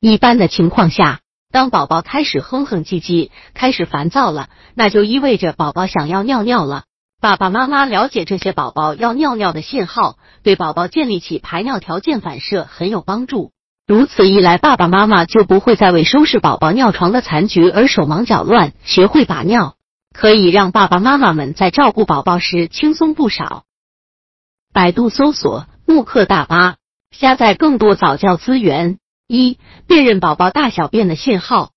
[0.00, 1.20] 一般的情况下，
[1.50, 6.84] 当宝宝开始哼哼唧唧、开始烦躁了，那就意味着宝宝想要尿尿了。
[7.18, 13.52] 爸爸妈妈了解这些宝宝要尿尿的信号，对宝宝建立起排尿条件反射很有帮助。
[13.86, 19.76] 如此一来，爸爸妈妈就不会再为收拾宝宝尿床的残局而手忙脚乱，学会把尿，
[20.12, 23.62] 可以让爸爸妈妈们在照顾宝宝时轻松不少。
[24.74, 26.76] 百度搜索“慕课大巴”，
[27.16, 28.98] 下载更多早教资源。
[29.28, 29.58] 一、
[29.88, 31.72] 辨认宝宝大小便的信号。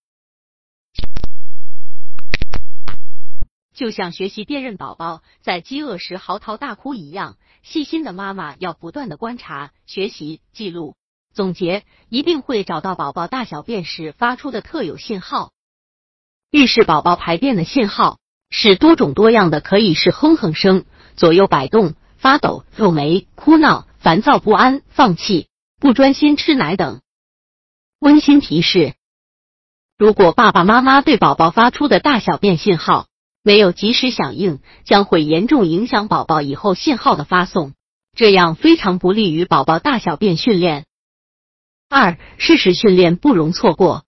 [3.73, 10.95] 就像学习辨认宝宝在饥饿时嚎啕大哭一样，细心的妈妈要不断的观察、学习、记录、
[11.33, 15.51] 总结，一定会找到宝宝大小便时发出的特有信号。
[16.51, 18.19] 预示宝宝排便的信号
[18.51, 25.47] 是多种多样的，可以是哼哼声、左右摆动、发抖、皱眉、哭闹、烦躁不安、放弃、
[25.79, 27.01] 不专心吃奶等。
[27.99, 28.93] 温馨提示：
[29.97, 33.07] 如果爸爸妈妈对宝宝发出的大小便信号，
[33.43, 37.73] 没有及时响应，将会严重影响宝宝以后信号的发送，
[38.15, 40.85] 这样非常不利于宝宝大小便训练。
[41.89, 44.05] 二、适时训练不容错过。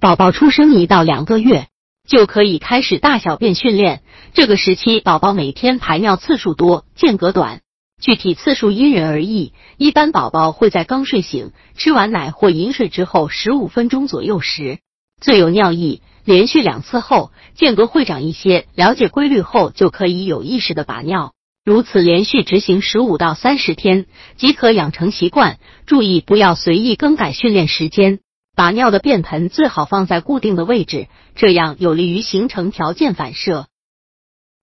[0.00, 1.68] 宝宝出生一到两个月
[2.08, 4.02] 就可以开始大小便训练，
[4.34, 7.60] 这个时期宝宝每天排尿次数多，间隔短，
[8.00, 9.52] 具体次数因人而异。
[9.76, 14.78] 一般宝宝会在刚睡醒、吃完奶或饮水之后十五分钟左右时
[15.20, 16.02] 最有尿意。
[16.24, 18.66] 连续两次后，间隔会长一些。
[18.74, 21.32] 了解规律后，就可以有意识的把尿。
[21.64, 24.06] 如此连续执行十五到三十天，
[24.36, 25.58] 即可养成习惯。
[25.86, 28.20] 注意不要随意更改训练时间。
[28.54, 33.66] 把尿的便盆最好放在固定的位置，这样有利于形成条件反射。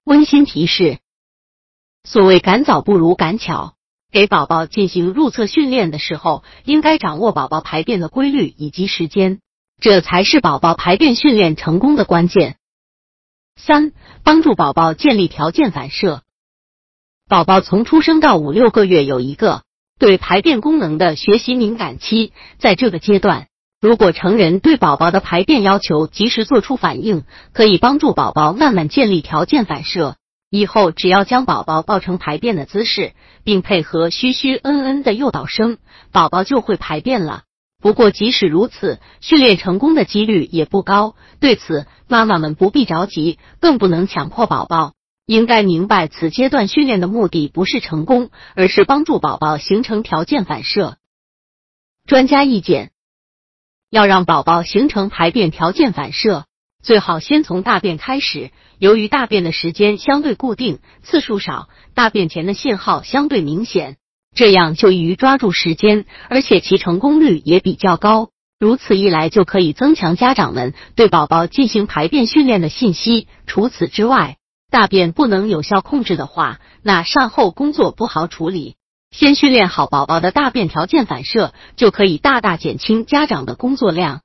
[0.05, 0.99] 温馨提示：
[2.09, 3.73] 所谓赶早不如赶巧，
[4.13, 9.39] 给宝宝进行入厕训练的时候，应该掌握宝宝排便的规律以及时间。
[9.81, 12.55] 这才是宝宝排便训练成功的关键。
[13.57, 13.91] 三、
[14.23, 16.21] 帮助宝宝建立条件反射。
[17.27, 19.63] 宝宝从出生到五六个月有一个
[19.99, 23.47] 对排便功能的学习敏感期，在这个阶段，
[23.81, 30.15] 如果成人对宝宝的排便要求及时做出反应，可以帮助宝宝慢慢建立条件反射。
[30.49, 33.13] 以后只要将宝宝抱成排便的姿势，
[33.43, 35.77] 并配合嘘嘘嗯嗯的诱导声，
[36.11, 37.43] 宝宝就会排便了。
[37.79, 41.15] 不过，即使如此，训练成功的几率也不高。
[41.39, 44.93] 对此，妈妈们不必着急，更不能强迫宝宝。
[45.25, 50.97] 应该明白，此阶段训练的目的不是成功，而是帮助宝宝形成条件反射。
[52.07, 52.91] 专家意见：
[53.89, 56.45] 要让宝宝形成排便条件反射，
[56.87, 58.49] 最好先从大便开始。
[58.79, 63.97] 由于大便的时间相对固定，次数少，大便前的信号相对明显。
[64.33, 68.29] 这样就易于抓住时间，而且其成功率也比较高。
[68.57, 73.27] 如此一来，就可以增强家长们对宝宝进行排便训练的信息。
[73.47, 74.37] 除此之外，
[74.71, 78.75] 大便不能有效控制的话，那善后工作不好处理。
[79.11, 84.21] 先训练好宝宝的大便条件反射，就可以大大减轻家长的工作量。